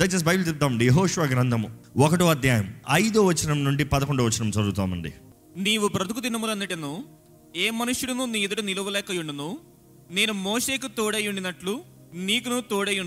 [0.00, 0.86] దయచేసి బైబిల్ చెప్తామండి.
[0.86, 5.12] యహోష్వ గ్రంథము ఒకటో అధ్యాయం ఐదో వచనం నుండి పదకొండో వచనం చదువుతామండి.
[5.56, 7.04] నీవు బ్రతుకు దినములన్నిటిను
[7.56, 9.58] ఏ మనుష్యుడును నీ ఎదుట నిలువలేకయుండును.
[10.10, 11.82] నేను మోషేకు తోడై ఉండినట్లు
[12.14, 12.98] నీకును తోడై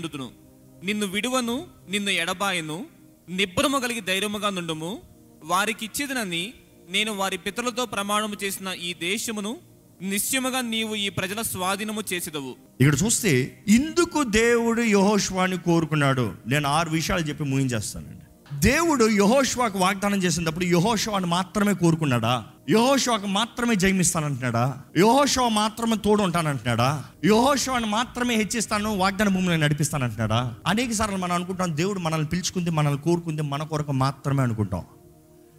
[0.84, 2.86] నిన్ను విడువను నిన్ను ఎడబాయను.
[3.28, 5.00] నిబ్బరము కలిగి ధైర్యముగా నుండుము.
[5.44, 6.54] వారికిచ్చేదనని
[6.90, 9.56] నేను వారి పితరులతో ప్రమాణము చేసిన ఈ దేశమును
[10.02, 12.54] నిశ్చయముగా నీవు ఈ ప్రజల స్వాధీనము చేసేదవు.
[12.80, 16.32] ఇక్కడ చూస్తే ఇందుకు దేవుడు యహోష్వాని కోరుకున్నాడు.
[16.46, 18.18] నేను ఆరు విషయాలు చెప్పి ముగించేస్తానండి.
[18.58, 22.44] దేవుడు యహోష్వాకు వాగ్దానం చేసినప్పుడు యహోష్వాని మాత్రమే కోరుకున్నాడా?
[22.70, 24.78] యహోషోకు మాత్రమే జయమిస్తానంటున్నాడా?
[24.98, 30.54] యహోషో మాత్రమే తోడు ఉంటానంటున్నాడా యహోషోని మాత్రమే హెచ్చిస్తాను వాగ్దాన భూమిలో నడిపిస్తానంటున్నాడా?
[30.66, 34.82] అనేక సార్లు మనం అనుకుంటాం దేవుడు మనల్ని పిలుచుకుంది మనల్ని కోరుకుంది మన కొరకు మాత్రమే అనుకుంటాం.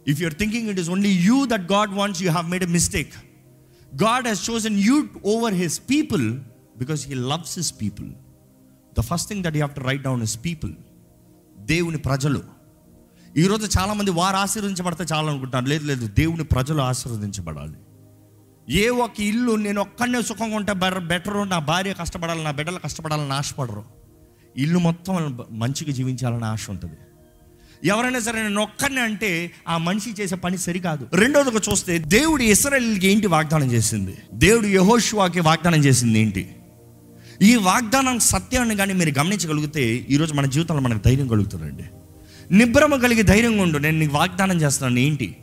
[0.08, 3.12] If you're thinking it is only you that God wants you have made a mistake
[4.02, 6.38] God has chosen you over his people
[6.78, 8.08] because he loves his people
[8.98, 10.72] the first thing that you have to write down his people
[11.58, 12.42] దేవుని ప్రజలు.
[13.36, 15.64] ఈరోజు చాలామంది వారు ఆశీర్వదించబడితే చాలా అనుకుంటారు.
[15.64, 17.76] లేదు లేదు దేవుని ప్రజలు ఆశీర్వదించబడాలి.
[18.68, 23.32] ఏ ఒక ఇల్లు నేను ఒక్కడనే సుఖంగా ఉంటే బెటర్ బెటర్ నా భార్య కష్టపడాలి నా బిడ్డలు కష్టపడాలని
[23.32, 23.84] ఆశపడరు.
[24.56, 26.96] ఇల్లు మొత్తం మంచిగా జీవించాలని ఆశ ఉంటుంది.
[27.84, 31.08] ఎవరైనా సరే నేను ఒక్కడిని అంటే ఆ మనిషి చేసే పని సరికాదు.
[31.14, 34.16] రెండోదిగా చూస్తే దేవుడు ఇస్రాయల్కి ఏంటి వాగ్దానం చేసింది?
[34.34, 36.56] దేవుడు యహోషువాకి వాగ్దానం చేసింది ఏంటి?
[37.42, 41.84] ఈ వాగ్దానం సత్యాన్ని కానీ మీరు గమనించగలిగితే ఈరోజు మన జీవితంలో మనకు ధైర్యం కలుగుతుందండి.
[42.50, 44.98] నిబ్రమ కలిగి ధైర్యంగా ఉండు నేను నీకు వాగ్దానం చేస్తున్నాను.
[44.98, 45.36] ఏంటి?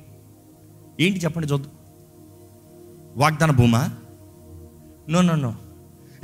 [0.99, 1.71] ఏంటి చెప్పండి చూద్దాం
[3.15, 3.89] వాగ్దాన Bhuma?
[5.09, 5.55] No no no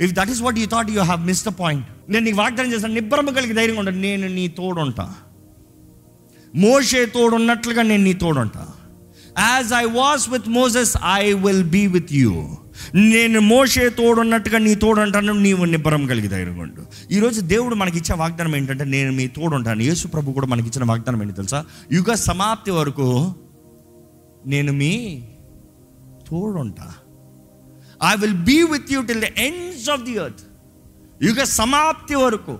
[0.00, 2.94] if that is what you thought you have miss the point నేను నీకు వాగ్దానం చేస్తాను
[2.94, 5.14] నిబ్రమ కలిగి ధైర్యంగా ఉంటాను నేను నీ తోడుంటా.
[6.56, 8.68] మోషే తోడున్నట్లుగా నేను నీ తోడుంటా.
[9.38, 12.48] As I was with Moses I will be with you
[12.94, 18.84] నేను మోషే తోడున్నట్టుగా నీ తోడుంటాను నీవు నిబ్బరం కలిగి ధైర్యంగా ఈరోజు దేవుడు మనకి ఇచ్చిన వాగ్దానం ఏంటంటే
[18.84, 19.82] నేను మీ తోడుంటాను.
[19.82, 21.64] యేసు ప్రభు కూడా మనకి ఇచ్చిన వాగ్దానం ఏంటి తెలుసా?
[21.92, 23.34] యుగ సమాప్తి వరకు
[24.46, 25.22] నేను మీ
[26.28, 26.94] తోడుంటా.
[28.12, 30.40] I will be with you till the ends of the earth
[31.22, 32.58] యుగ సమాప్తి వరకు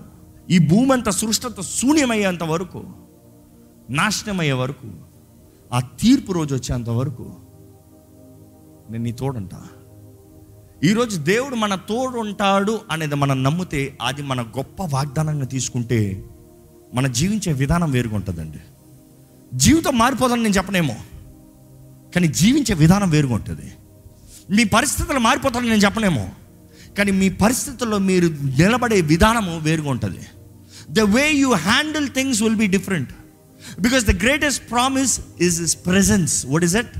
[0.49, 3.08] ఈ భూమంత సృష్టితో సృష్టి అంతా శూన్యమయ్యేంత వరకు
[3.89, 4.87] నాశనమయ్యే వరకు
[5.73, 7.25] ఆ తీర్పు రోజు వచ్చేంత వరకు
[8.91, 9.59] నేను నీ తోడుంటా.
[10.83, 16.23] ఈరోజు దేవుడు మన తోడు ఉంటాడు అనేది మనం నమ్మితే అది మన గొప్ప వాగ్దానంగా తీసుకుంటే
[16.93, 18.59] మన జీవించే విధానం వేరుగా ఉంటుందండి
[19.55, 20.95] జీవితం మారిపోదని నేను చెప్పనేమో
[22.15, 23.67] కానీ జీవించే విధానం వేరుగా ఉంటుంది
[24.49, 26.29] మీ పరిస్థితులు మారిపోతారని నేను చెప్పనేమో
[26.97, 28.27] కానీ మీ పరిస్థితుల్లో మీరు
[28.57, 30.23] నిలబడే విధానము వేరుగా ఉంటుంది
[30.91, 33.11] the way you handle things will be different
[33.79, 36.97] because the greatest promise is is presence what is that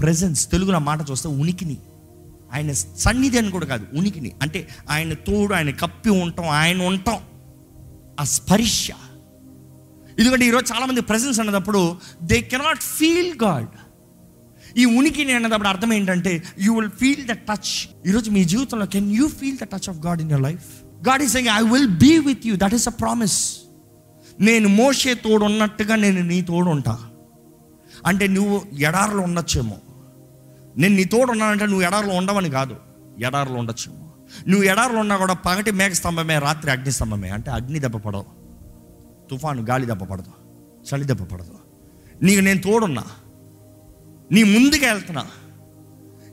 [0.00, 1.76] presence తెలుగులో మాట చూస్తే ఉనికిని.
[2.52, 4.32] ఆయన సన్నిధి అని కూడా కాదు ఉనికిని.
[4.42, 7.18] అంటే ఆయన తోడు ఆయన కప్పి ఉంటాం ఆయన ఉంటాం.
[8.20, 8.90] ఆ స్పర్శ.
[10.18, 13.68] ఎందుకంటే ఈరోజు చాలామంది ప్రెజెన్స్ అన్నప్పుడు దే కెనాట్ ఫీల్ గాడ్
[14.78, 19.28] ఈ ఉనికిని అన్నప్పుడు అర్థం ఏంటంటే you will feel the touch ఈరోజు మీ జీవితంలో can you
[19.28, 20.64] feel the touch of God in your life
[21.08, 23.56] God is I will be with you that is a promise
[24.40, 26.98] నేను మోసే తోడు ఉన్నట్టుగా నేను నీ తోడు ఉంటా
[28.06, 29.76] అంటే నువ్వు ఎడారిలో ఉండొచ్చేమో.
[30.76, 32.76] నేను నీ తోడు ఉన్నానంటే నువ్వు ఎడారులు ఉండవని కాదు.
[33.24, 34.10] ఎడారిలో ఉండొచ్చేమో.
[34.48, 37.28] నువ్వు ఎడారిలో ఉన్నా కూడా పగటి మేఘ స్తంభమే రాత్రి అగ్ని స్తంభమే.
[37.28, 38.24] అంటే అగ్ని దెబ్బ పడవు
[39.30, 40.30] తుఫాను గాలి దెబ్బ పడదు.
[40.82, 41.54] చలి దెబ్బ పడదు.
[42.22, 43.04] నీకు నేను తోడున్నా.
[44.32, 45.26] నీ ముందుకు వెళ్తున్నా.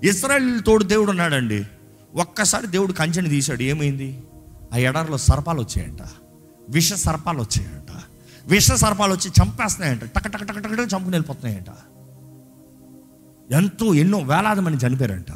[0.03, 1.65] ఇస్రాయల్ తోడు దేవుడు ఉన్నాడండి.
[2.15, 3.63] ఒక్కసారి దేవుడు కంచెని తీశాడు.
[3.63, 4.23] ఏమైంది?
[4.73, 5.99] ఆ ఎడారిలో సర్పాలు వచ్చాయంట.
[6.69, 8.01] విష సర్పాలు వచ్చాయంట.
[8.47, 10.03] విష సర్పాలు వచ్చి చంపేస్తున్నాయంట.
[10.03, 11.65] టక టక టక టక చంపుకుని వెళ్ళిపోతున్నాయంట.
[13.53, 15.31] ఎంతో ఎన్నో వేలాది మంది చనిపోయారంట.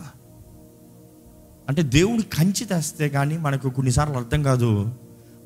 [1.69, 4.91] అంటే దేవుడు కంచి తెస్తే కానీ మనకు కొన్నిసార్లు అర్థం కాదు.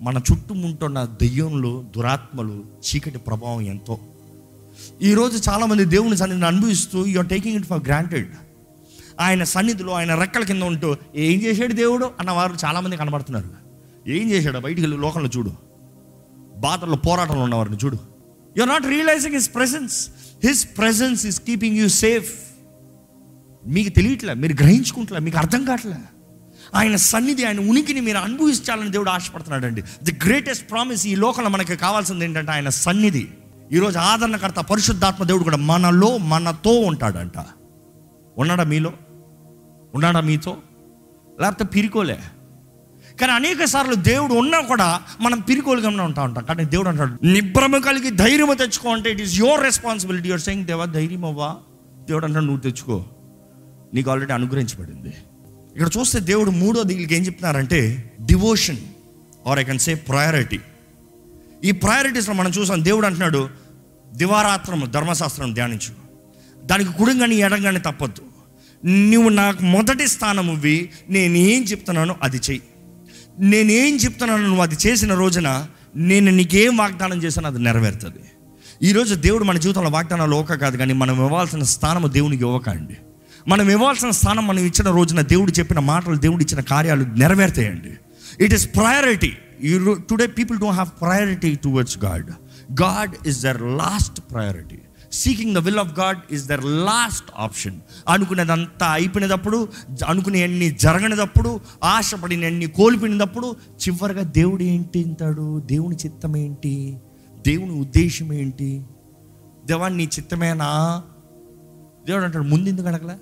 [0.01, 3.99] మన చుట్టుముంటున్న దెయ్యంలో దురాత్మలు చీకటి ప్రభావం ఎంతో.
[5.01, 8.31] ఈరోజు చాలామంది దేవుని సన్నిధిని అనుభవిస్తూ you're taking it for granted
[9.19, 12.11] ఆయన సన్నిధిలో ఆయన రెక్కల కింద ఉంటూ ఏం చేశాడు దేవుడు?
[12.19, 13.49] అన్న వారు చాలామంది కనబడుతున్నారు.
[14.09, 14.59] ఏం చేశాడు?
[14.59, 15.66] బయటికి వెళ్ళి లోకంలో చూడు.
[16.59, 17.97] బాధలు పోరాటంలో ఉన్నవారిని చూడు.
[18.61, 20.09] Are not realising his presence
[20.43, 22.33] his presence is keeping you safe
[23.67, 25.95] మీకు తెలియట్లే మీరు గ్రహించుకుంటలే మీకు అర్థం కావట్లే?
[26.75, 31.75] ఆయన సన్నిధి ఆయన ఉనికిని మీరు అనుభవించాలని దేవుడు ఆశపడుతున్నాడు అండి ది గ్రేటెస్ట్ ప్రామిస్ ఈ లోకంలో మనకి
[31.75, 33.27] కావాల్సింది ఏంటంటే ఆయన సన్నిధి.
[33.71, 37.45] ఈరోజు ఆదరణకర్త పరిశుద్ధాత్మ దేవుడు కూడా మనలో మనతో ఉంటాడంట.
[38.37, 38.93] ఉన్నాడా మీలో?
[39.93, 40.57] ఉన్నాడా మీతో?
[41.41, 42.19] లేకపోతే పిరికోలే?
[43.21, 46.43] కానీ అనేక సార్లు దేవుడు ఉన్నా కూడా మనం పిరికోలుగానే ఉంటా ఉంటాం.
[46.43, 50.85] కానీ దేవుడు అంటాడు నిబ్రమ కలిగి ధైర్యం తెచ్చుకో అంటే it is your responsibility your saying దేవా
[50.85, 51.55] ధైర్యం అవ్వా
[52.07, 53.05] దేవుడు అంటాడు నువ్వు తెచ్చుకో.
[53.93, 55.09] నీకు ఆల్రెడీ అనుగ్రహించబడింది.
[55.75, 58.77] ఇక్కడ చూస్తే దేవుడు మూడో దీనికి ఏం చెప్తున్నారంటే devotion
[59.47, 60.59] or I can say priority
[61.63, 63.49] ఈ ప్రయారిటీస్లో మనం చూసాం దేవుడు అంటున్నాడు
[64.13, 65.93] దివారాత్రము ధర్మశాస్త్రం ధ్యానించు.
[66.65, 68.21] దానికి కుడంగాని ఎడంగాని తప్పొద్దు.
[68.85, 72.61] నువ్వు నాకు మొదటి స్థానం ఇవ్వి నేను ఏం చెప్తున్నానో అది చెయ్యి.
[73.39, 78.23] నేనేం చెప్తున్నాను నువ్వు అది చేసిన రోజున నేను నీకేం వాగ్దానం చేశానో అది నెరవేరుతుంది.
[78.83, 82.97] ఈరోజు దేవుడు మన జీవితంలో వాగ్దానాలు ఒక కాదు కానీ మనం ఇవ్వాల్సిన స్థానము దేవునికి ఇవ్వకండి
[83.47, 87.93] మనం ఇవ్వాల్సిన స్థానం మనం ఇచ్చిన రోజున దేవుడు చెప్పిన మాటలు దేవుడు ఇచ్చిన కార్యాలు నెరవేరుతాయండి.
[88.45, 89.33] It is priority
[90.09, 92.29] today people don't have priority towards God
[92.81, 94.79] God is their last priority
[95.13, 99.67] seeking the will of God is their last option అనుకునేదంతా అయిపోయినప్పుడు
[100.07, 103.55] అనుకునేవన్నీ జరగనిదప్పుడు ఆశపడినన్ని కోల్పోయినప్పుడు
[103.87, 105.59] చివరిగా దేవుడు ఏంటి అంటాడు?
[105.59, 106.97] దేవుని చిత్తం ఏంటి?
[107.47, 108.85] దేవుని ఉద్దేశం ఏంటి?
[109.65, 111.03] దేవా నీ చిత్తమేనా?
[112.07, 113.17] దేవుడు అంటాడు ముందు ఎందుకు అడగలే?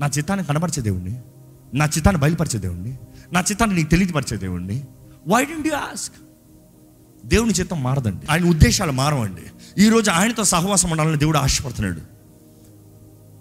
[0.00, 1.20] నా చిత్తాన్ని కనపరిచే దేవుణ్ణి.
[1.74, 2.98] నా చిత్తాన్ని బయలుపరిచే దేవుణ్ణి.
[3.32, 4.84] నా చిత్తాన్ని నీకు తెలియపరిచే దేవుణ్ణి.
[5.28, 6.14] వై డెంట్ యూ ఆస్క్
[7.28, 8.26] దేవుని చిత్తం మారదండి.
[8.30, 9.42] ఆయన ఉద్దేశాలు మారవండి.
[9.82, 12.00] ఈరోజు ఆయనతో సహవాసం ఉండాలని దేవుడు ఆశపడుతున్నాడు.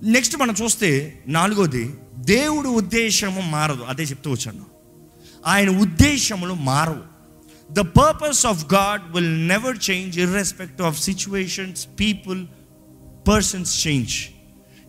[0.05, 3.83] నెక్స్ట్ మనం చూస్తే నాలుగోది దేవుడు ఉద్దేశము మారదు.
[3.83, 4.65] అదే చెప్తూ వచ్చాను.
[5.45, 7.17] ఆయన ఉద్దేశములు మారవు.
[7.71, 12.45] The purpose of God will never change irrespect of situations people
[13.27, 14.25] persons change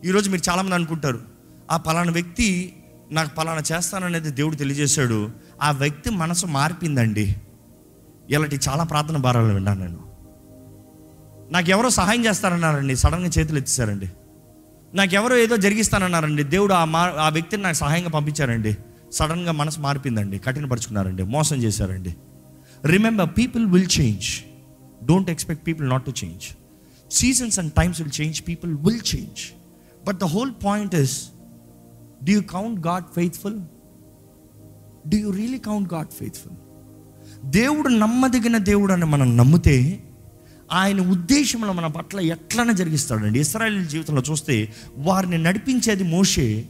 [0.05, 1.21] ఈరోజు మీరు చాలామంది అనుకుంటారు
[1.71, 2.77] ఆ పలానా వ్యక్తి
[3.11, 5.31] నాకు పలానా చేస్తాననేది దేవుడు తెలియజేశాడు.
[5.63, 7.37] ఆ వ్యక్తి మనసు మార్పిందండి.
[8.31, 10.01] ఇలాంటి చాలా ప్రార్థన భారాలు విన్నాను నేను.
[11.51, 14.09] నాకు ఎవరో సహాయం చేస్తారన్నారండి సడన్గా చేతులు ఎత్తేసారండి.
[14.95, 18.77] నాకు ఎవరో ఏదో జరిగిస్తానన్నారండి దేవుడు ఆ మా ఆ వ్యక్తిని నాకు సహాయంగా పంపించారండి.
[19.13, 22.17] సడన్గా మనసు మారిపోయిందండి కఠినపరుచుకున్నారండి మోసం చేశారండి.
[22.85, 24.29] Remember people will change
[25.07, 26.45] don't expect people not to change
[27.13, 29.41] seasons and times will change people will change
[30.07, 31.17] but the whole point is
[32.25, 33.59] do you count God faithful
[35.09, 36.57] do you really count God faithful
[37.45, 40.03] దేవుడు నమ్మదగిన దేవుడు అని మనం నమ్మితే
[40.73, 43.41] ఆయన ఉద్దేశంలో మన పట్ల ఎట్లనే జరిగిస్తాడండి.
[43.41, 46.69] ఇస్రాయల్ జీవితంలో చూస్తే వారిని నడిపించేది మోషే.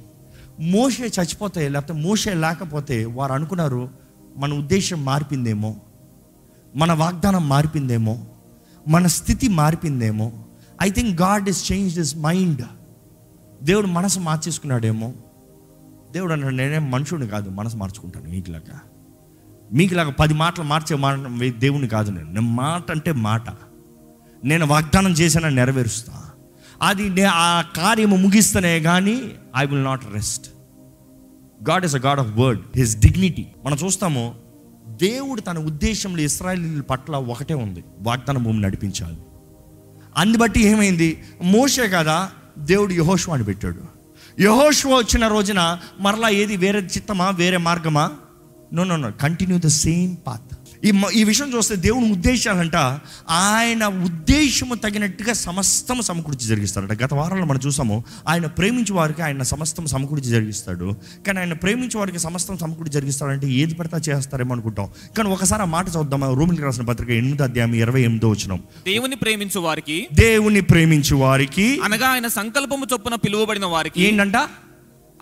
[0.61, 3.89] మోషే చచ్చిపోతే లేకపోతే మోషే లేకపోతే వారు అనుకున్నారు
[4.37, 5.77] మన ఉద్దేశం మారిపోయిందేమో
[6.77, 8.25] మన వాగ్దానం మారిపోయిందేమో
[8.89, 10.33] మన స్థితి మారిపోయిందేమో.
[10.83, 12.63] I think God is change this mind
[13.63, 15.13] దేవుడు మనసు మార్చేసుకున్నాడేమో.
[16.13, 18.81] దేవుడు అన్నాడు నేనేం మనుషుడిని కాదు మనసు మార్చుకుంటాను మీకులాగా.
[19.73, 21.19] మీకులాగా పది మాటలు మార్చే మాట
[21.49, 22.29] దేవుని కాదు నేను.
[22.29, 23.45] నేను మాట అంటే మాట.
[24.45, 26.31] నేను వాగ్దానం చేసిన నెరవేరుస్తా.
[26.83, 29.23] అది నే- ఆ కార్యము ముగిస్తేనే కానీ
[29.57, 30.51] I will not rest
[31.71, 34.35] God is a God of word his dignity మనం చూస్తాము
[34.87, 37.85] దేవుడు తన ఉద్దేశంలో ఇస్రాయలీల పట్ల ఒకటే ఉంది.
[38.01, 39.19] వాగ్దాన భూమి నడిపించాలి.
[40.17, 41.23] అందు బట్టి ఏమైంది?
[41.43, 43.99] మోసే కదా దేవుడు యహోష్వాని పెట్టాడు.
[44.43, 46.57] యహోష్వా వచ్చిన రోజున మరలా ఏది?
[46.57, 47.31] వేరే చిత్తమా?
[47.31, 48.11] వేరే మార్గమా?
[48.73, 50.51] No no no continue the same path
[50.85, 52.77] ఈ ఈ విషయం చూస్తే దేవుని ఉద్దేశాలంట
[53.29, 57.03] ఆయన ఉద్దేశము తగినట్టుగా సమస్తం సమకూర్చి జరిగిస్తాడట.
[57.03, 60.97] గత వారంలో మనం చూసాము ఆయన ప్రేమించే వారికి ఆయన సమస్తం సమకూర్చి జరిగిస్తాడు.
[61.27, 64.89] కానీ ఆయన ప్రేమించే వారికి సమస్తం సమకూర్చి జరిగిస్తాడంటే ఏది పడితే చేస్తారేమో అనుకుంటాం.
[65.17, 69.61] కానీ ఒకసారి ఆ మాట చూద్దాం రోమిలికి రాసిన పత్రిక ఎనిమిది అధ్యాయం ఇరవై ఎనిమిదో వచ్చినాం దేవుని ప్రేమించు
[69.61, 74.37] వారికి దేవుని ప్రేమించు వారికి అనగా ఆయన సంకల్పము చొప్పున పిలువబడిన వారికి ఏంటంట?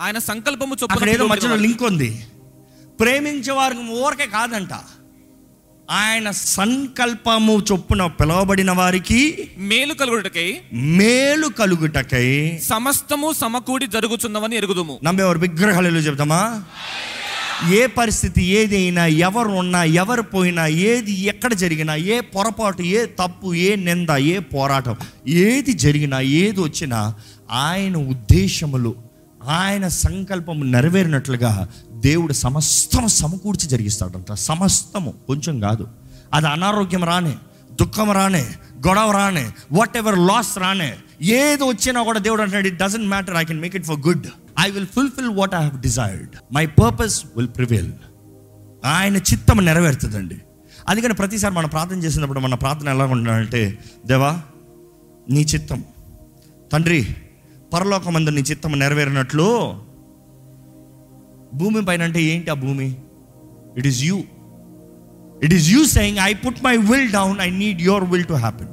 [0.01, 2.11] ఆయన సంకల్పము చొప్పున ఏదో మధ్యలో లింక్ ఉంది.
[3.01, 4.73] ప్రేమించే వారికి ఊరకే కాదంట.
[5.91, 9.19] ఆయన సంకల్పము చొప్పున పిలువబడిన వారికి
[9.59, 15.01] మేలు కలుగుటకై మేలు కలుగుటకై సమస్తము సమకూడి జరుగుచున్నవని ఎరుగుదుము.
[15.03, 16.63] నమ్మేవారు విగ్రహాలు చెప్తామా
[17.73, 23.77] ఏ పరిస్థితి ఏదైనా ఎవరు ఉన్నా ఎవరు పోయినా ఏది ఎక్కడ జరిగినా ఏ పొరపాటు ఏ తప్పు ఏ
[23.77, 24.97] నింద ఏ పోరాటం
[25.29, 27.15] ఏది జరిగినా ఏది వచ్చినా
[27.51, 28.93] ఆయన ఉద్దేశములు
[29.49, 31.69] ఆయన సంకల్పము నెరవేరినట్లుగా
[32.07, 34.33] దేవుడు సమస్తం సమకూర్చి జరిగిస్తాడంట.
[34.33, 35.89] సమస్తము కొంచెం కాదు.
[36.35, 37.35] అది అనారోగ్యం రానే
[37.81, 38.45] దుఃఖం రానే
[38.87, 43.45] గొడవ రానే వాట్ ఎవర్ లాస్ రానే ఏది వచ్చినా కూడా దేవుడు అంటాడు it doesn't matter I
[43.45, 44.27] can make it for good
[44.61, 47.93] I will fulfil what I have desired my purpose will prevail
[48.85, 50.37] ఆయన చిత్తం నెరవేరుతుందండి.
[50.89, 54.41] అందుకని ప్రతిసారి మనం ప్రార్థన చేసినప్పుడు మన ప్రార్థన ఎలా ఉండాలంటే దేవా
[55.31, 55.85] నీ చిత్తం.
[56.73, 57.15] తండ్రి
[57.73, 59.49] పరలోకమందు నీ చిత్తం నెరవేరినట్లు
[61.55, 62.97] భూమి పైన అంటే ఏంటి ఆ భూమి?
[63.79, 64.23] It is you
[65.43, 68.69] it is you saying I put my will down I need your will to happen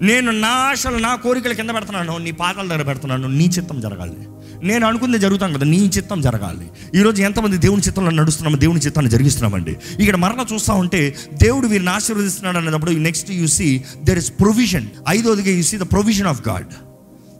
[0.00, 2.18] నేను నా ఆశలు నా కోరికలు కింద పెడుతున్నాను.
[2.18, 3.28] నీ పాదాల దగ్గర పెడుతున్నాను.
[3.28, 4.28] నీ చిత్తం జరగాలి.
[4.66, 6.70] నేను అనుకుంది జరుగుతాం కదా నీ చిత్తం జరగాలి.
[6.94, 9.76] ఈరోజు ఎంతమంది దేవుని చిత్తంలో నడుస్తున్నామో దేవుని చిత్తాన్ని జరిగిస్తున్నామండి.
[10.00, 15.56] ఇక్కడ మరలా చూస్తూ ఉంటే దేవుడు వీరిని ఆశీర్వదిస్తున్నాడు అనేటప్పుడు next you see there is provision ఐదోదిగా
[15.56, 16.66] you see the provision of God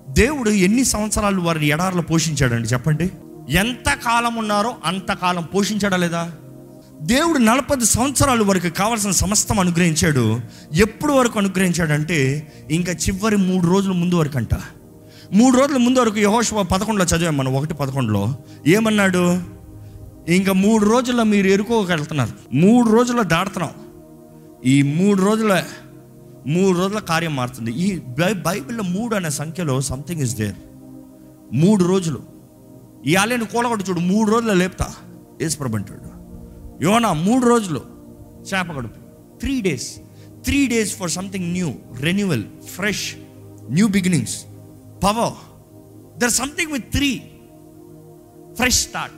[0.08, 3.10] దేవుడు ఎన్ని సంవత్సరాలు వారిని ఎడారిలో పోషించాడండి చెప్పండి?
[3.50, 6.32] ఎంత కాలం ఉన్నారో అంతకాలం పోషించాడా లేదా?
[7.02, 10.40] దేవుడు నలభై సంవత్సరాల వరకు కావాల్సిన సమస్తం అనుగ్రహించాడు.
[10.74, 14.48] ఎప్పుడు వరకు అనుగ్రహించాడంటే ఇంకా చివరి మూడు రోజుల ముందు వరకు అంట
[15.32, 18.34] మూడు రోజుల ముందు వరకు యహోశివ పదకొండులో చదివాం మనం ఒకటి పదకొండులో.
[18.66, 19.42] ఏమన్నాడు?
[20.28, 22.56] ఇంకా మూడు రోజుల్లో మీరు ఎరుకోగలుగుతున్నారు.
[22.56, 23.70] మూడు రోజుల్లో దాడుతున్నాం
[24.66, 25.64] ఈ మూడు రోజుల
[26.46, 27.72] మూడు రోజుల కార్యం మారుతుంది.
[27.72, 30.54] ఈ బై- బైబిల్లో మూడు అనే సంఖ్యలో సంథింగ్ ఇస్ దేర్
[31.52, 32.33] మూడు రోజులు.
[33.06, 34.94] ఈ ఆలయాన్ని కూలగొట్టు చూడు మూడు రోజులు లేపుతా.
[35.42, 36.14] యేసుప్రభు అంటాడు.
[36.84, 37.80] యోనా మూడు రోజులు
[38.54, 39.00] చేప గడుపు
[39.38, 39.96] three days
[40.44, 42.44] three days for something new renewal
[42.74, 43.14] fresh
[43.70, 44.44] new beginnings
[45.04, 45.32] power
[46.18, 47.22] there something with three
[48.52, 49.14] fresh start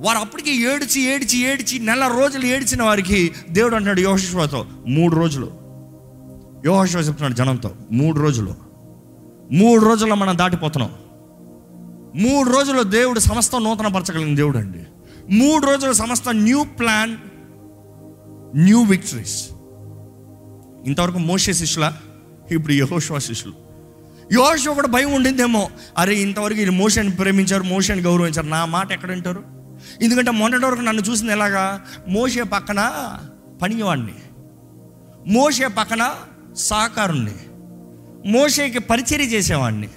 [0.00, 5.50] వారు అప్పటికి ఏడిచి ఏడిచి ఏడిచి నెల రోజులు ఏడ్చిన వారికి దేవుడు అంటున్నాడు యోహోషువతో మూడు రోజులు.
[6.66, 8.54] యోహోషువ చెప్తున్నాడు జనంతో మూడు రోజులు.
[9.52, 10.92] మూడు రోజుల్లో మనం దాటిపోతున్నాం.
[12.14, 14.86] మూడు రోజుల్లో దేవుడు సమస్త నూతన పరచగలిగిన దేవుడు అండి
[15.30, 17.16] మూడు రోజుల సమస్త న్యూ ప్లాన్
[18.56, 19.48] న్యూ విక్టరీస్.
[20.86, 21.92] ఇంతవరకు మోసే శిష్యుల?
[22.50, 23.54] ఇప్పుడు యహోషువ శిష్యులు.
[24.32, 25.70] యహోషువ కూడా భయం ఉండిందేమో.
[25.98, 28.46] అరే ఇంతవరకు వీళ్ళు మోషన్ ప్రేమించారు మోషన్ గౌరవించారు.
[28.46, 29.42] నా మాట ఎక్కడ వింటారు?
[30.02, 31.84] ఎందుకంటే మొన్నటి వరకు నన్ను చూసింది ఎలాగా?
[32.08, 33.10] మోసే పక్కన
[33.62, 34.14] పనివాడిని
[35.26, 36.14] మోసే పక్కన
[36.56, 37.34] సహకారుణ్ణి
[38.30, 39.88] మోషేకి పరిచర్య చేసేవాడిని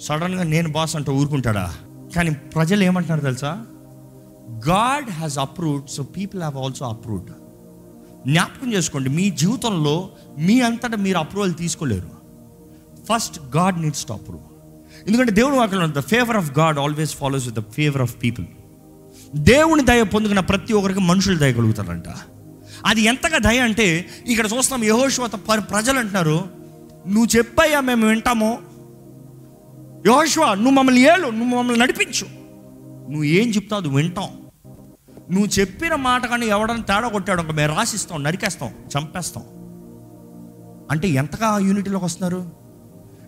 [0.00, 1.74] సడన్గా నేను బాస్ అంటే ఊరుకుంటాడా?
[2.16, 3.64] కానీ ప్రజలు ఏమంటున్నారు తెలుసా?
[4.68, 7.30] God has approved so people have also approved.
[8.30, 12.10] జ్ఞాపకం చేసుకోండి మీ జీవితంలో మీ అంతటా మీరు అప్రూవల్ తీసుకోలేరు.
[13.08, 14.42] First God needs to approve.
[15.06, 18.46] ఎందుకంటే దేవుడు వాక్యం the favour of God always follows with the favour of people
[19.34, 22.08] దేవుని దయ పొందుకున్న ప్రతి ఒక్కరికి మనుషులు దయ కలుగుతారంట.
[22.86, 25.30] అది ఎంతగా దయ అంటే ఇక్కడ చూస్తున్నాం యహోశ్వత
[25.70, 26.44] ప్రజలు అంటున్నారు
[27.06, 28.58] నువ్వు చెప్పయ్యా మేము వింటామో
[30.06, 32.26] యహోశ్వ నువ్వు మమ్మల్ని ఏలు నువ్వు మమ్మల్ని నడిపించు.
[33.10, 34.28] నువ్వు ఏం చెప్తావు అది వింటాం.
[35.30, 39.44] నువ్వు చెప్పిన మాట కానీ ఎవడని తేడా కొట్టాడు ఒక మేము రాసిస్తాం నరికేస్తాం చంపేస్తాం.
[40.90, 42.50] అంటే ఎంతగా యూనిటీలోకి వస్తున్నారు?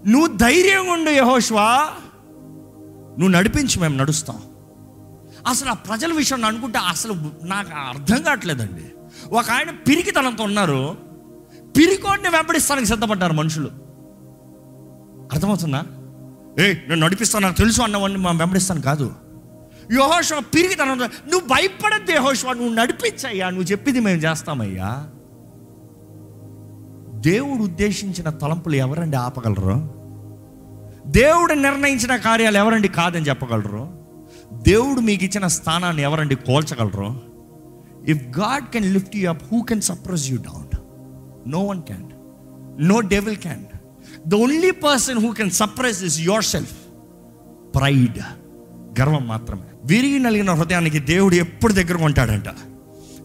[0.07, 1.91] నువ్వు ధైర్యంగా ఉండు యహోష్వా
[3.19, 4.43] నువ్వు నడిపించు మేము నడుస్తాం.
[5.47, 8.85] అసలు ఆ ప్రజల విషయం అనుకుంటే అసలు నాకు అర్థం కావట్లేదండి.
[9.35, 10.97] ఒక ఆయన పిరికితనంతో ఉన్నారు.
[11.77, 13.71] పిరికోడిని వెంబడిస్తానికి సిద్ధపడ్డారు మనుషులు.
[15.33, 15.85] అర్థమవుతుందా?
[16.59, 19.13] ఏ నేను నడిపిస్తాను నాకు తెలుసు అన్నవాడిని మా వెంబడిస్తాను కాదు.
[19.93, 25.11] యోహోష పిరిగి తన నువ్వు భయపడద్దు యహోషవా నువ్వు నడిపించయ్యా నువ్వు చెప్పింది మేము చేస్తామయ్యా.
[27.21, 30.01] దేవుడు ఉద్దేశించిన తలంపులు ఎవరండి ఆపగలరు?
[31.07, 33.99] దేవుడు నిర్ణయించిన కార్యాలు ఎవరండి కాదని చెప్పగలరు?
[34.53, 37.21] దేవుడు మీకు ఇచ్చిన స్థానాన్ని ఎవరండి కోల్చగలరు?
[38.09, 40.79] If God can lift you up who can suppress you down
[41.49, 42.09] no one can
[42.89, 43.65] no devil can
[44.27, 46.77] the only person who can suppress is your self
[47.75, 48.19] pride
[49.01, 49.61] గర్వం మాత్రమే.
[49.85, 52.45] విరిగి నలిగిన హృదయానికి దేవుడు ఎప్పుడు దగ్గర ఉంటాడంట.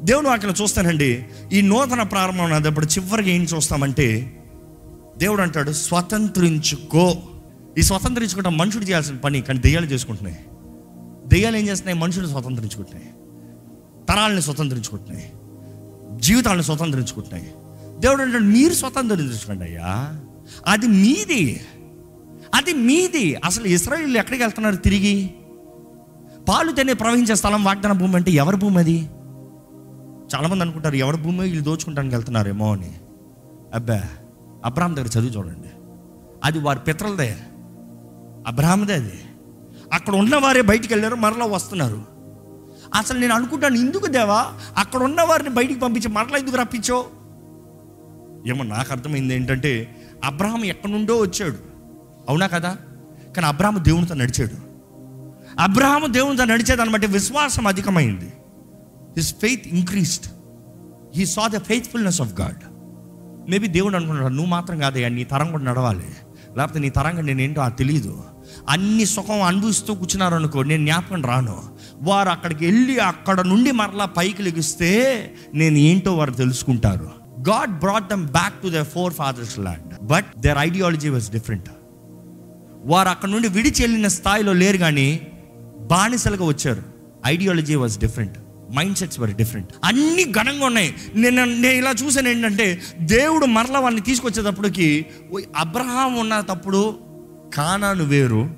[0.04, 1.26] దేవుడు అక్కడ చూస్తానండి.
[1.54, 4.42] ఈ నూతన ప్రారంభం అన్నప్పుడు చివరికి ఏం చూస్తామంటే
[5.18, 7.16] దేవుడు అంటాడు స్వతంత్రించుకో.
[7.78, 10.40] ఈ స్వతంత్రించుకుంటాం మనుషుడు చేయాల్సిన పని కానీ దెయ్యాలు చేసుకుంటున్నాయి.
[11.28, 12.00] దెయ్యాలు ఏం చేస్తున్నాయి?
[12.00, 13.14] మనుషులు స్వతంత్రించుకుంటున్నాయి.
[14.10, 15.32] తరాలని స్వతంత్రించుకుంటున్నాయి.
[16.22, 17.52] జీవితాలను స్వతంత్రించుకుంటున్నాయి.
[18.00, 20.22] దేవుడు అంటాడు మీరు స్వతంత్రించుకోండి అయ్యా.
[20.68, 21.62] అది మీది.
[22.56, 23.36] అది మీది.
[23.36, 25.34] అసలు ఇస్రాయిల్ ఎక్కడికి వెళ్తున్నారు తిరిగి?
[26.50, 29.10] పాలు తినే ప్రవహించే స్థలం వాగ్దాన భూమి అంటే ఎవరి భూమి అది?
[30.36, 31.40] చాలామంది అనుకుంటారు ఎవరి భూమి?
[31.40, 32.94] వీళ్ళు దోచుకుంటానికి వెళ్తున్నారేమో అని.
[33.74, 34.02] అబ్బా
[34.66, 35.70] అబ్రాహం దగ్గర చదువు చూడండి.
[36.44, 37.38] అది వారి పిత్రలదే.
[38.48, 39.20] అబ్రాహ్మదే అది.
[39.94, 42.02] అక్కడ ఉన్నవారే బయటికి వెళ్ళారు మరలా వస్తున్నారు.
[42.96, 44.54] అసలు నేను అనుకుంటాను ఎందుకు దేవా?
[44.78, 47.06] అక్కడ ఉన్నవారిని బయటికి పంపించి మరలా ఎందుకు రప్పించో
[48.48, 51.58] ఏమో నాకు అర్థమైంది ఏంటంటే అబ్రహాం ఎక్కడి నుండో వచ్చాడు.
[52.30, 52.78] అవునా కదా?
[53.36, 54.66] కానీ అబ్రాహం దేవునితో నడిచాడు.
[55.60, 58.34] అబ్రహాము దేవునితో నడిచేదాన్ని విశ్వాసం అధికమైంది.
[59.18, 60.26] His faith increased
[61.16, 62.76] he saw the faithfulness of God
[63.50, 66.08] maybe దేవుడు అనుకుంటున్నాడు నువ్వు మాత్రం కాదయ్యా నీ తరం కూడా నడవాలి.
[66.58, 68.24] లేకపోతే నీ తరంగా నేనేంటో అది తెలియదు
[68.70, 71.64] అన్ని సుఖం అనుభవిస్తూ కూర్చున్నారు అనుకో నేను జ్ఞాపకం రాను.
[72.02, 77.25] వారు అక్కడికి వెళ్ళి అక్కడ నుండి మరలా పైకి లెగిస్తే నేను ఏంటో వారు తెలుసుకుంటారు.
[77.50, 78.82] God brought them back to the
[79.14, 81.70] forefathers land but their ideology was different
[82.86, 85.28] వారు అక్కడ నుండి విడిచి వెళ్ళిన స్థాయిలో లేరు కానీ
[85.82, 86.84] బానిసలుగా వచ్చారు.
[87.26, 88.38] Ideology was different
[88.98, 90.94] mindsets were different అన్ని ఘనంగా ఉన్నాయి.
[91.16, 96.96] నేను నేను ఇలా చూసాను ఏంటంటే దేవుడు మరల వాడిని తీసుకొచ్చేటప్పటికి ఓయ్ అబ్రహాం ఉన్నప్పుడు
[97.56, 98.50] కానాను వేరు.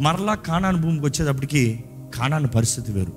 [0.00, 1.84] మరలా కానాను భూమికి వచ్చేటప్పటికి
[2.14, 3.12] కానాను పరిస్థితి వేరు.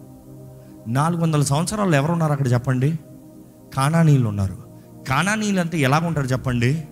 [0.88, 3.00] నాలుగు వందల సంవత్సరాలు ఎవరున్నారు అక్కడ చెప్పండి?
[3.75, 4.62] కానానీయులు ఉన్నారు.
[5.08, 6.84] కానానీయులు అంటే ఎలా ఉంటారు చెప్పండి?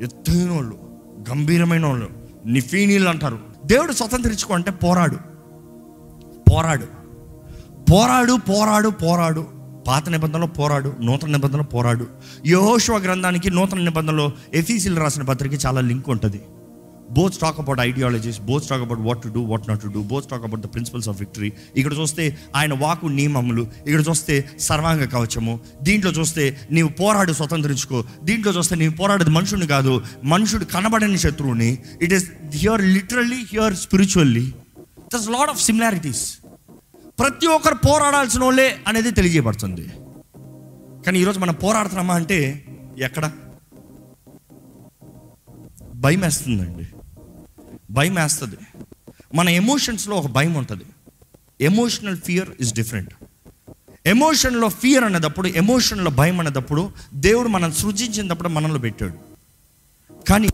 [0.00, 0.78] ఎత్తైన వాళ్ళు
[1.30, 2.08] గంభీరమైన వాళ్ళు
[2.46, 5.16] నిఫీనీలు అంటారు దేవుడు స్వతంత్రించుకో అంటే పోరాడు.
[6.50, 6.86] పోరాడు.
[7.92, 9.46] పోరాడు పోరాడు పోరాడు.
[9.86, 12.06] పాత నిబంధనలో పోరాడు నూతన నిబంధనలో పోరాడు.
[12.46, 16.42] యహోశివ గ్రంథానికి నూతన నిబంధనలో ఎఫీసీలు రాసిన పత్రిక చాలా లింక్ ఉంటుంది.
[17.16, 20.28] Both talk about ideologies both talk about what to do what not to do both
[20.30, 22.24] talk about the principles of victory ఇక్కడ చూస్తే
[22.56, 28.94] ఆయన వాకు నియమములు ఇక్కడ చూస్తే సర్వాంగ కవచము దీంట్లో చూస్తే నీవు పోరాడు స్వతంత్రించుకో దీంట్లో చూస్తే నీవు
[28.94, 29.94] పోరాడేది మనుషుని కాదు
[30.24, 31.70] మనుషుడు కనబడని శత్రువుని
[32.02, 34.46] it is here literally here spiritually
[35.14, 36.24] thus lot of similarities
[37.18, 39.84] ప్రతి ఒక్కరు పోరాడాల్సిన వాళ్ళే అనేది తెలియజేయబడుతుంది.
[41.06, 42.38] కానీ ఈరోజు మనం పోరాడుతున్నామా అంటే
[42.98, 43.24] ఎక్కడ?
[46.04, 46.84] భయం వేస్తుందండి
[47.94, 48.56] భయం వేస్తుంది
[49.34, 50.84] మన ఎమోషన్స్లో ఒక భయం ఉంటుంది
[51.60, 53.14] ఎమోషనల్ ఫియర్ ఇస్ డిఫరెంట్
[54.06, 59.14] ఎమోషన్లో ఫియర్ అనేటప్పుడు ఎమోషన్లో భయం అనేటప్పుడు దేవుడు మనం సృజించినప్పుడు మనలో పెట్టాడు.
[60.28, 60.48] కానీ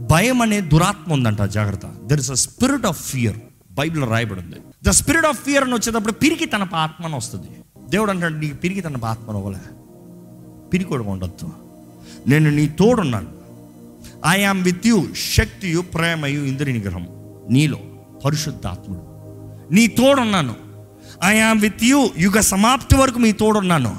[0.00, 1.86] భయం అనే దురాత్మ ఉందంట జాగ్రత్త.
[2.04, 3.38] There is a spirit of fear
[3.70, 7.48] బైబిల్లో రాయబడి ఉంది ద స్పిరిట్ ఆఫ్ ఫియర్ అని వచ్చేటప్పుడు పిరికి తన ఆత్మను వస్తుంది.
[7.88, 9.58] దేవుడు అంటాడు నీకు పిరికి తన ఆత్మను అవ్వలే
[10.72, 11.52] పిరికోడు ఉండొద్దు.
[12.28, 13.33] నేను నీ తోడున్నాను.
[14.26, 17.06] ఐ ఆమ్ విత్ యూ శక్తియు ప్రేమయు ఇంద్రి నిగ్రహం
[17.50, 17.78] నీలో
[18.24, 19.00] పరిశుద్ధాత్ముడు.
[19.74, 20.54] నీ తోడున్నాను.
[21.24, 23.96] ఐ ఆమ్ విత్ యూ యుగ సమాప్తి వరకు మీ తోడున్నాను.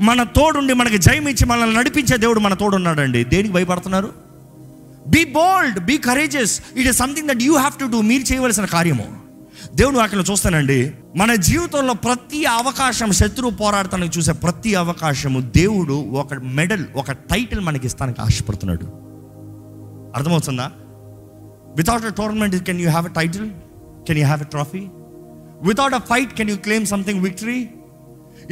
[0.00, 3.24] మన తోడుండి మనకి జయం ఇచ్చి మనల్ని నడిపించే దేవుడు మన తోడున్నాడండి.
[3.24, 4.12] దేనికి భయపడుతున్నారు?
[5.08, 9.18] Be bold be courageous it is something that you have to do మీరు చేయవలసిన కార్యము.
[9.74, 10.92] దేవుడు వాక్యం చూస్తానండి.
[11.16, 17.86] మన జీవితంలో ప్రతి అవకాశం శత్రువు పోరాడతానికి చూసే ప్రతి అవకాశము దేవుడు ఒక మెడల్ ఒక టైటిల్ మనకి
[17.86, 19.07] ఇస్తానికి ఆశపడుతున్నాడు.
[20.18, 20.66] అర్థమవుతుందా?
[21.76, 23.46] Without a tournament can you have a title
[24.06, 24.82] can you have a trophy
[25.62, 27.58] without a fight can you claim something victory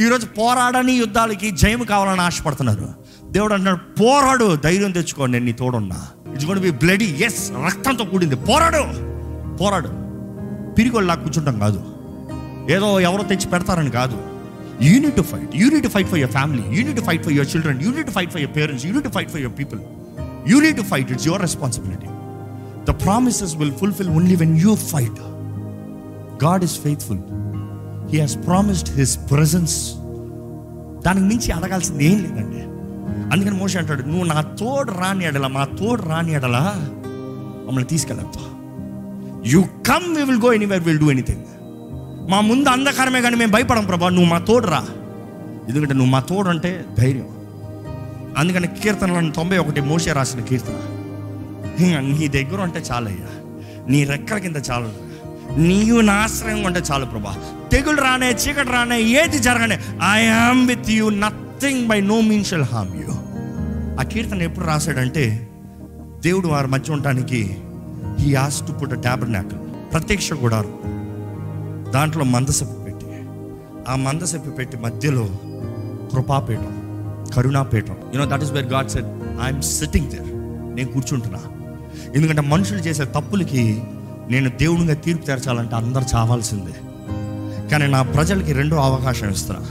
[0.05, 2.89] ఈరోజు పోరాడని యుద్ధాలకి జయం కావాలని ఆశపడుతున్నారు.
[3.31, 5.99] దేవుడు అంటున్నాడు పోరాడు ధైర్యం తెచ్చుకోండి నేను నీ తోడున్నా.
[6.33, 8.37] It's gonna be bloody yes రక్తంతో కూడింది.
[8.49, 8.83] పోరాడు
[9.57, 9.91] పోరాడు.
[10.75, 11.81] పిరిగొల్లా కూర్చుంటాం కాదు.
[12.73, 14.19] ఏదో ఎవరో తెచ్చి పెడతారని కాదు.
[14.83, 18.33] Unite to fight unite fight for your family unite fight for your children unite fight
[18.33, 19.81] for your parents unite to fight for your people
[20.47, 22.11] unite to fight it's your responsibility
[22.89, 25.21] the promises will fulfil only when you fight
[26.45, 27.23] God is faithful
[28.13, 29.77] he has promised his presence
[31.07, 32.61] దానికి మించి అడగాల్సింది ఏం లేదండి.
[33.33, 36.57] అందుకని మోషి అంటాడు నువ్వు నా తోడు రాని ఎడల మా తోడు రాని ఎడల
[37.67, 38.43] మమ్మల్ని తీసుకెళ్ళతా
[39.47, 41.45] you come we will go anywhere will do anything
[42.31, 44.81] మా ముందు అంధకారమే కానీ మేము భయపడం ప్రభా నువ్వు మా తోడు రా.
[45.69, 47.29] ఎందుకంటే నువ్వు మా తోడు అంటే ధైర్యం.
[48.37, 50.73] అందుకని కీర్తనలను తొంభై ఒకటి మోసే రాసిన కీర్తన.
[51.99, 53.57] నీ దగ్గర ఉంటే చాలయ్యా.
[53.89, 54.89] నీ రెక్కల కింద చాలు.
[55.59, 57.37] నీవు నా ఆశ్రయం ఉంటే చాలు ప్రభా.
[57.73, 59.81] తెగులు రానే చీకటి రానే ఏది జరగనే
[60.13, 63.13] I am with you nothing by no mean shall harm you
[64.01, 65.49] ఆ కీర్తన ఎప్పుడు రాశాడంటే
[66.21, 67.57] దేవుడు వారి మధ్య ఉండటానికి
[68.27, 70.79] ఈ ఆస్ టు పుట్ ట్యాబర్ నాకల్ ప్రత్యక్ష గుడారు.
[71.91, 73.07] దాంట్లో మందసెప్పి పెట్టి
[73.89, 75.29] ఆ మందసెప్పి పెట్టి మధ్యలో
[76.13, 76.86] కృపాపీఠం.
[77.35, 77.97] కరుణాపీఠం.
[78.15, 79.07] You know that is where God set
[79.45, 80.29] I'm sitting there
[80.77, 81.41] నేను కూర్చుంటున్నా.
[82.15, 83.83] ఎందుకంటే మనుషులు చేసే తప్పులకి
[84.31, 86.75] నేను దేవునిగా తీర్పు తెరచాలంటే అందరు చావాల్సిందే.
[87.69, 89.63] కానీ నా ప్రజలకి రెండో అవకాశం ఇస్తున్నా.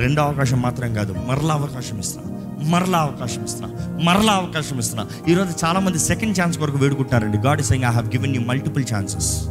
[0.00, 2.32] రెండో అవకాశం మాత్రం కాదు మరలా అవకాశం ఇస్తున్నా.
[2.70, 3.68] మరలా అవకాశం ఇస్తున్నా.
[4.04, 5.06] మరలా అవకాశం ఇస్తున్నా.
[5.28, 9.48] ఈరోజు చాలామంది సెకండ్ ఛాన్స్ కొరకు వేడుకుంటారండి God is I have given you multiple chances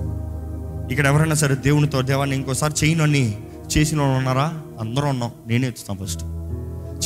[0.92, 3.38] ఇక్కడ ఎవరైనా సరే దేవునితో దేవాన్ని ఇంకోసారి చేయనని
[3.78, 5.32] చేసిన వాళ్ళు ఉన్నారా అందరూ ఉన్నాం.
[5.48, 6.24] నేనే ఇస్తాను ఫస్ట్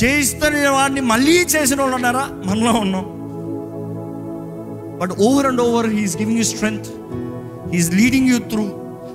[0.04, 2.28] చేస్తున్న వాడిని మళ్ళీ చేసిన వాళ్ళు ఉన్నారా?
[2.46, 3.04] మనలో ఉన్నాం.
[4.98, 6.88] But over and over he's giving you strength
[7.72, 8.62] he's leading you through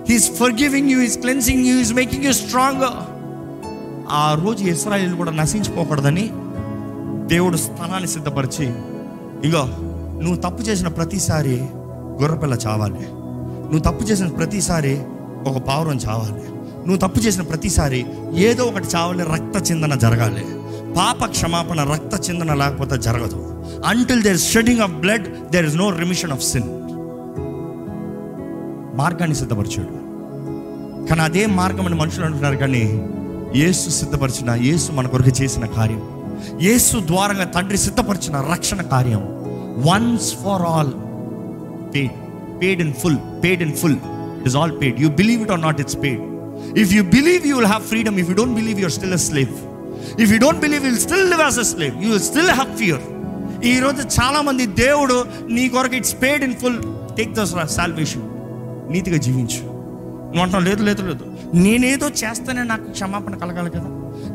[0.09, 2.81] he's forgiving you is cleansing you is making you strong
[4.09, 6.29] ఆ రోజు ఇస్రాయిల్ కూడా నశించిపోకూడదని
[7.27, 8.73] దేవుడు స్థలాన్ని సిద్ధపరిచి
[9.43, 9.67] ఇగో
[10.21, 11.57] నువ్వు తప్పు చేసిన ప్రతిసారి
[12.21, 13.07] గొర్రెపిల్ల చావాలి.
[13.65, 15.01] నువ్వు తప్పు చేసిన ప్రతిసారి
[15.47, 16.43] ఒక పావురం చావాలి.
[16.87, 20.45] నువ్వు తప్పు చేసిన ప్రతిసారి ఏదో ఒకటి చావాలి రక్త చిందన జరగాలి.
[20.97, 23.39] పాప క్షమాపణ రక్త చిందన లేకపోతే జరగదు.
[23.91, 26.69] Until there shedding of blood there is no remission of sin
[28.99, 29.93] మార్గాన్ని సిద్ధపరిచాడు.
[31.07, 32.83] కానీ అదే మార్గం అని మనుషులు అంటున్నారు కానీ
[33.61, 36.01] యేసు సిద్ధపరిచిన యేసు మన కొరకు చేసిన కార్యం.
[36.67, 39.21] యేసు ద్వారంగా తండ్రి సిద్ధపరిచిన రక్షణ కార్యం.
[39.89, 40.93] Once for all
[41.93, 42.15] paid
[42.61, 43.99] paid in full paid in full
[44.39, 46.21] it is all paid you believe it or not it's paid
[46.83, 49.55] if you believe you will have freedom if you don't believe you're still a slave
[50.19, 53.01] if you don't believe will still live as a slave you will still have fear
[53.65, 56.81] ఈరోజు చాలామంది దేవుడు నీ కొరకు it's paid in full
[57.15, 58.21] take the salvation
[58.91, 59.75] నీతిగా జీవించు.
[60.35, 61.37] నువ్వు లేదు లేదు లేదు.
[61.53, 63.89] నేనేదో చేస్తేనే నాకు క్షమాపణ కలగాలి కదా.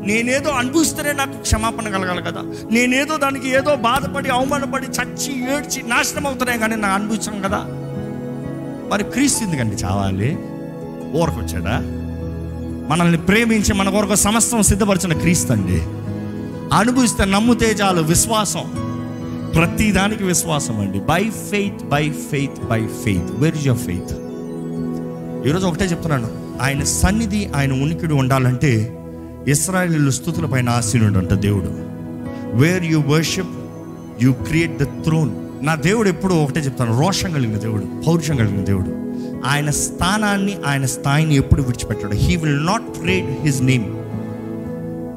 [0.05, 2.41] నేనేదో అనుభవిస్తేనే నాకు క్షమాపణ కలగాలి కదా.
[2.71, 7.65] నేనేదో దానికి ఏదో బాధపడి అవమానపడి చచ్చి ఏడ్చి నాశనం అవుతున్నాయి కానీ నాకు అనుభవించాం కదా.
[8.91, 10.37] మరి క్రీస్తు ఎందుకండి చావాలి?
[11.17, 12.00] ఊరకొచ్చాడా?
[12.89, 15.81] మనల్ని ప్రేమించి మన కొరకు సమస్తం సిద్ధపరిచిన క్రీస్తు అండి
[16.75, 18.63] అనుభవిస్తే నమ్ముతే చాలు విశ్వాసం.
[19.55, 20.99] ప్రతిదానికి విశ్వాసం అండి.
[20.99, 24.13] By faith by faith by faith where is your faith
[25.47, 26.29] ఈరోజు ఒకటే చెప్తున్నాను.
[26.61, 28.99] ఆయన సన్నిధి ఆయన ఉనికిడి ఉండాలంటే
[29.47, 31.69] ఇస్రాయలీలు స్థుతుల పైన ఆశీనుడంట దేవుడు.
[32.57, 33.49] Where you worship
[34.21, 37.01] you create the throne నా దేవుడు ఎప్పుడు ఒకటే చెప్తాను.
[37.01, 39.00] రోషం కలిగిన దేవుడు పౌరుషం కలిగిన దేవుడు.
[39.45, 42.13] ఆయన స్థానాన్ని ఆయన స్థాయిని ఎప్పుడు విడిచిపెట్టాడు.
[42.13, 43.85] He will not trade his name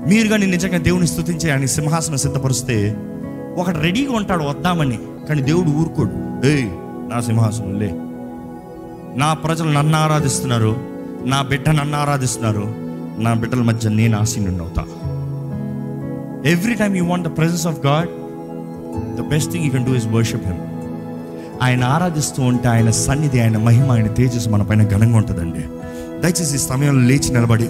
[0.09, 2.97] మీరు కానీ నిజంగా దేవుని స్థుతించి ఆయన సింహాసనం సిద్ధపరిస్తే
[3.57, 4.99] ఒకటి రెడీగా ఉంటాడు వద్దామని.
[5.29, 6.47] కానీ దేవుడు ఊరుకోడు.
[6.47, 6.69] ఏయ్
[7.15, 7.91] నా సింహాసనం లే.
[9.19, 10.77] నా ప్రజలు నన్ను ఆరాధిస్తున్నారు.
[11.25, 12.85] నా బిడ్డ నన్ను ఆరాధిస్తున్నారు.
[13.19, 14.83] నా బిడ్డల మధ్య నేను ఆసీనుడిని అవుతా
[16.51, 18.09] every time you want the presence of God
[19.17, 20.74] the best thing you can do is worship him
[21.63, 25.65] ఆయన ఆరాధిస్తూ ఉంటే ఆయన సన్నిధి ఆయన మహిమ ఆయన తేజస్సు మన పైన ఘనంగా ఉంటుందండి.
[26.21, 27.69] దయచేసి ఈ సమయంలో లేచి నిలబడి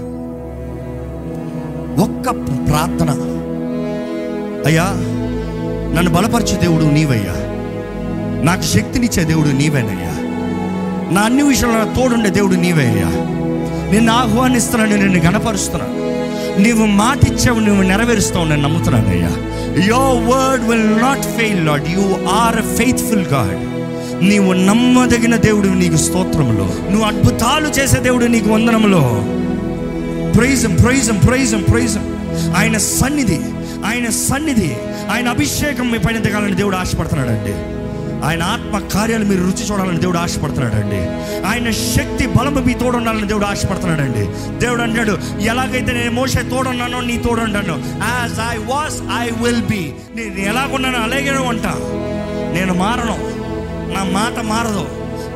[2.02, 2.30] ఒక్క
[2.68, 3.10] ప్రార్థన.
[4.66, 4.84] అయ్యా
[5.96, 7.34] నన్ను బలపరిచే దేవుడు నీవయ్యా.
[8.44, 10.14] నాకు శక్తినిచ్చే దేవుడు నీవేనయ్యా.
[11.14, 13.08] నా అన్ని విషయంలో నా తోడుండే దేవుడు నీవే అయ్యా
[13.92, 15.93] నిన్ను ఆహ్వానిస్తున్నాను నిన్ను గణపరుస్తున్నాను
[16.58, 19.30] నీవు మాట ఇచ్చావు నువ్వు నెరవేరుస్తావు నేను నమ్ముతున్నానయ్యా.
[19.80, 23.74] Your your word will not fail Lord you are a faithful God
[24.24, 26.90] నీవు నమ్మదగిన దేవుడు నీకు స్తోత్రములో.
[26.90, 29.02] నువ్వు అద్భుతాలు చేసే దేవుడు నీకు వందనములో.
[30.32, 32.04] Praise him praise him praise him praise him
[32.56, 33.40] ఆయన సన్నిధి
[33.86, 34.76] ఆయన సన్నిధి
[35.10, 37.73] ఆయన అభిషేకం మీ పైన దిగాలని దేవుడు ఆశపడుతున్నాడండి.
[38.24, 41.24] ఆయన ఆత్మ కార్యాలు మీరు రుచి చూడాలని దేవుడు ఆశపడుతున్నాడండి.
[41.46, 44.28] ఆయన శక్తి బలము మీ తోడు ఉండాలని దేవుడు ఆశపడుతున్నాడండి.
[44.58, 50.48] దేవుడు అంటాడు ఎలాగైతే నేను మోసే తోడున్నానో నీ తోడుంటాను as I was I will be నేను
[50.48, 51.66] ఎలాగున్నాను అలాగే అంట.
[52.54, 53.34] నేను మారను.
[53.94, 54.88] నా మాట మారదు.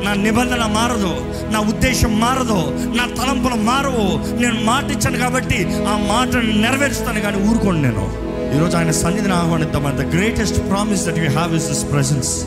[0.03, 1.33] నా నిబంధన మారదు.
[1.51, 2.87] నా ఉద్దేశం మారదు.
[2.95, 4.39] నా తలంపులు మారవు.
[4.41, 8.29] నేను మాట ఇచ్చాను కాబట్టి ఆ మాటను నెరవేరుస్తాను కానీ ఊరుకోండి నేను.
[8.55, 9.83] ఈరోజు ఆయన సన్నిధిని ఆహ్వానిద్దాం.
[9.83, 12.45] The greatest promise that you have is this presence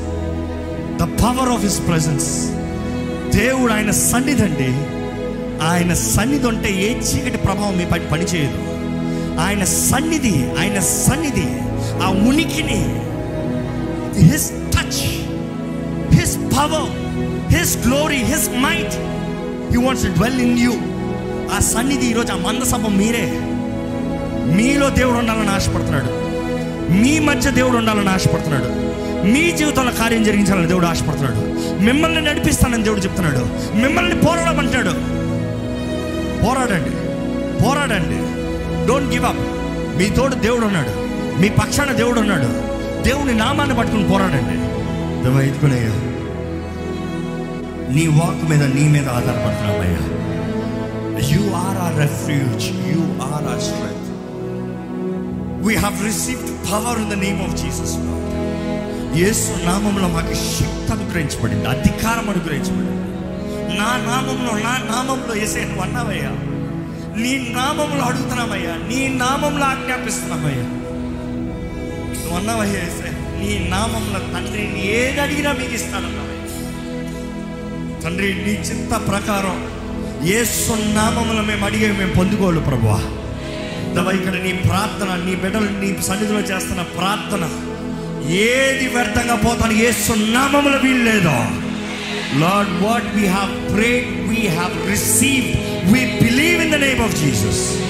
[0.97, 2.27] the power of his presence
[3.37, 4.71] దేవుడు ఆయన సన్నిధి అండి.
[5.65, 8.59] ఆయన సన్నిధి ఉంటే ఏ చీకటి ప్రభావం మీ పని పనిచేయదు.
[9.41, 11.47] ఆయన సన్నిధి ఆయన సన్నిధి
[12.03, 13.01] ఆ ఉనికిని
[14.31, 15.05] his touch
[16.15, 16.91] his power
[17.55, 18.95] his glory his might
[19.73, 20.73] he wants dwell in you
[21.57, 23.41] ఆ సన్నిధి ఈరోజు ఆ మందసభ మీరే.
[24.57, 26.23] మీలో దేవుడు ఉండాలని ఆశపడుతున్నాడు.
[26.93, 28.92] మీ మధ్య దేవుడు ఉండాలని ఆశపడుతున్నాడు.
[29.25, 31.37] మీ జీవితంలో కార్యం జరిగించాలని దేవుడు ఆశపడుతున్నాడు.
[31.83, 33.39] మిమ్మల్ని నడిపిస్తానని దేవుడు చెప్తున్నాడు.
[33.77, 34.91] మిమ్మల్ని పోరాడమంటాడు
[36.45, 36.91] పోరాడండి.
[37.65, 38.33] పోరాడండి.
[38.87, 39.37] డోంట్ గివ్ అప్
[39.99, 40.91] మీ తోడు దేవుడు ఉన్నాడు.
[41.41, 42.73] మీ పక్షాన దేవుడు ఉన్నాడు.
[43.03, 44.73] దేవుని నామాన్ని పట్టుకుని పోరాడండి.
[45.23, 45.91] దేవా ఎత్తుకునేయ్యా
[47.95, 50.09] నీ వాక్ మీద నీ మీద ఆధారపడుతున్నామయ్యా
[51.29, 54.11] you are our refuge you are our strength
[55.67, 57.97] we have received power in the name of Jesus
[59.15, 62.99] యేసు నామంలో మాకు శక్తి అనుగ్రహించబడింది అధికారం అనుగ్రహించబడింది.
[63.79, 66.33] నా నామంలో నా నామంలో ఏసే నువ్వు అన్నావయ్యా
[67.17, 70.67] నీ నామంలో అడుగుతున్నామయ్యా నీ నామంలో ఆజ్ఞాపిస్తున్నామయ్యా
[72.15, 76.29] నువ్వు అన్నావయ్యా ఏసే నీ నామంలో తండ్రి ఏది అడిగినా మీకు ఇస్తానన్నావయ్యా.
[78.05, 79.59] తండ్రి నీ చింత ప్రకారం
[80.29, 82.99] ఏ సున్నామములు మేము అడిగే మేము పొందుకోవాలి ప్రభువా.
[84.13, 87.45] ఇక్కడ నీ ప్రార్థన నీ బిడ్డలు నీ సన్నిధిలో చేస్తున్న ప్రార్థన
[88.29, 91.37] ఏది వ్యర్థంగా పోతాను ఏ సున్నామములు వీల్లేదో.
[92.39, 95.47] Lord what we have prayed we have receive
[95.93, 97.83] we believe in the name of Jesus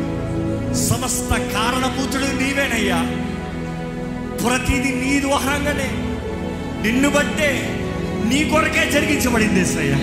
[0.75, 3.22] సమస్త కారణభూతుడు నీవేనయ్యా.
[4.45, 5.91] ప్రతిది నీ ద్వారంగానే
[6.83, 7.79] నిన్ను బట్టే
[8.25, 9.99] నీ కొరకే జరిగించబడింది అయ్యా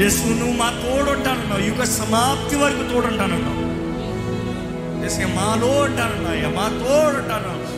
[0.00, 1.62] యేసు నువ్వు మా తోడుంటానన్నావు.
[1.62, 3.70] యుగ సమాప్తి వరకు తోడుంటానన్నావు.
[5.06, 7.20] ఎస్ఏ మాలో ఉంటానన్నా అయ్యా మా తోడు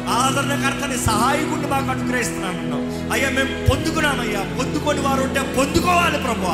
[0.08, 3.12] ఆదరణకర్తని సహాయకుడిని మాకు అనుగ్రహిస్తున్నానన్నావు.
[3.12, 4.56] అయ్యా మేము పొందుకున్నామయ్యా.
[4.58, 6.46] పొందుకొని వారు ఉంటే పొందుకోవాలి ప్రభు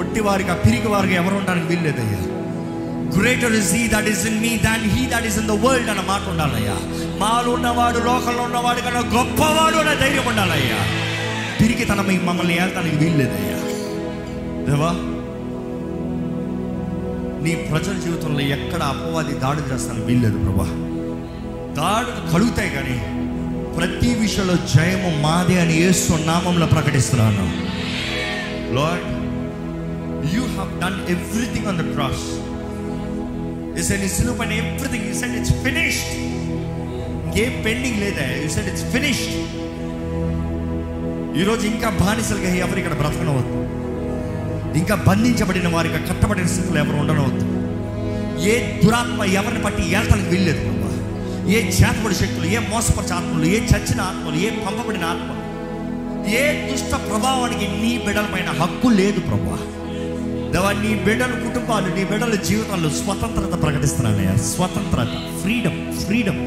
[0.00, 2.41] ఒట్టి వారికి ఆ పిరికి వారికి ఎవరు ఉండడానికి వీల్లేదయ్యా.
[3.18, 6.00] Greater is he that is in me than he that is in the world అన్న
[6.00, 6.76] మాట ఉండాలయ్యా.
[7.18, 10.76] మాలో ఉన్నవాడు లోకంలో ఉన్నవాడు కన్నా గొప్పవాడు అనే ధైర్యం ఉండాలయ్యా.
[11.58, 13.58] తిరిగి తన మమ్మల్ని ఏళ్తానికి వీల్లేదయ్యా.
[14.66, 14.92] దేవా
[17.44, 20.66] నీ ప్రజల జీవితంలో ఎక్కడ అపవాది దాడి చేస్తాను వీల్లేదు ప్రభా.
[21.74, 22.96] దాడులు కలుగుతాయి కానీ
[23.76, 27.46] ప్రతి విషయంలో జయము మాదే అని యేసు నామంలో ప్రకటిస్తున్నాను.
[28.74, 29.08] Lord
[30.34, 32.51] you have done everything on the cross
[33.82, 36.10] he said నీ సిలువ పైన everything he said it's finished
[37.42, 38.24] A pending లేదా?
[38.42, 39.32] యూ సెడ్ ఇట్స్ ఫినిష్డ్
[41.40, 43.56] ఈరోజు ఇంకా బానిసలుగా ఎవరు ఇక్కడ బ్రతకనవద్దు.
[44.80, 47.46] ఇంకా బంధించబడిన వారికి కట్టబడిన స్థితిలో ఎవరు ఉండనవద్దు.
[48.52, 50.92] ఏ దురాత్మ ఎవరిని బట్టి ఏళ్తానికి వెళ్ళలేదు ప్రభా.
[51.56, 55.40] ఏ చేతబడి శక్తులు ఏ మోసపరిచే ఆత్మలు ఏ చచ్చిన ఆత్మలు ఏ పంపబడిన ఆత్మలు
[56.40, 58.26] ఏ దుష్ట ప్రభావానికి నీ బిడ్డల
[58.62, 59.58] హక్కు లేదు ప్రభా.
[60.52, 64.34] దేవా నీ బిడ్డల కుటుంబాలు నీ బిడ్డల జీవితాల్లో స్వతంత్రత ప్రకటిస్తున్నానయ్యా.
[64.48, 66.40] స్వతంత్రత ఫ్రీడమ్ ఫ్రీడమ్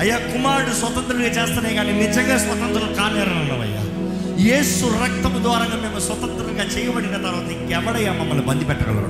[0.00, 3.82] అయ్యా కుమారుడు స్వతంత్రులుగా చేస్తానే కానీ నిజంగా స్వతంత్రులు కానేరనయ్యా
[4.44, 9.08] యేసు రక్తము ద్వారా మేము స్వతంత్రంగా చేయబడిన తర్వాత ఇంకెవడయ్యా మమ్మల్ని బంది పెట్టగలరు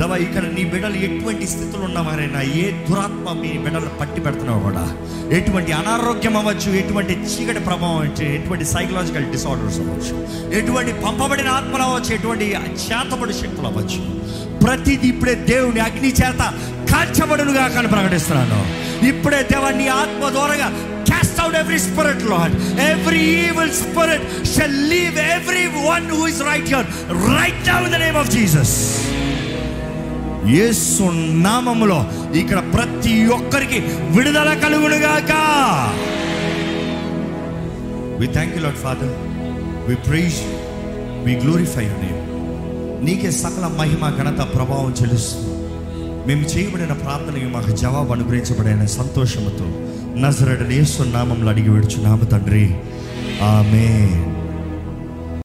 [0.00, 4.84] దవా ఇక్కడ నీ బిడ్డలు ఎటువంటి స్థితిలో ఉన్నవారైనా ఏ దురాత్మ మీ బిడ్డలు పట్టి పెడుతున్నావు కూడా
[5.38, 10.14] ఎటువంటి అనారోగ్యం అవ్వచ్చు ఎటువంటి చీకటి ప్రభావం అవ్వచ్చు ఎటువంటి సైకలాజికల్ డిసార్డర్స్ అవ్వచ్చు
[10.58, 12.46] ఎటువంటి పంపబడిన ఆత్మలు అవ్వచ్చు ఎటువంటి
[12.84, 14.00] చేతబడి శక్తులు అవ్వచ్చు
[14.64, 16.42] ప్రతిది ఇప్పుడే దేవుని అగ్ని చేత
[16.92, 18.60] కాల్చబడునుగా కానీ ప్రకటిస్తున్నాను
[19.08, 20.70] ఇప్పుడే దేవాన్ని నీ ఆత్మ ద్వారాగా
[21.10, 22.52] cast out every spirit, Lord.
[22.84, 26.86] Every evil spirit shall leave everyone who is right here,
[27.30, 28.72] right now in the name of Jesus.
[30.46, 31.02] యేసు
[31.42, 32.06] నామములో
[32.38, 33.78] ఇక్కడ ప్రతి ఒక్కరికి
[34.16, 35.32] విడుదల కలుగునుగాక.
[38.20, 39.12] We thank you Lord father
[39.88, 40.38] we praise
[41.24, 42.18] we glorify your name
[43.06, 45.54] నీకే సకల మహిమ ఘనత ప్రభావం చెల్లిస్తుంది
[46.28, 49.66] మేము చేయబడిన ప్రార్థనకి మాకు జవాబు అనుగ్రహించబడిన సంతోషంతో
[50.16, 52.74] నజరడ యేసు నామంలో అడిగి విడుచున్నాము తండ్రి.
[53.42, 53.86] ఆమె